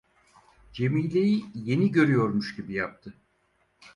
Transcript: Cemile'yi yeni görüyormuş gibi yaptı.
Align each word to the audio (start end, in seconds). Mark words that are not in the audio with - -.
Cemile'yi 0.73 1.45
yeni 1.53 1.91
görüyormuş 1.91 2.55
gibi 2.55 2.73
yaptı. 2.73 3.13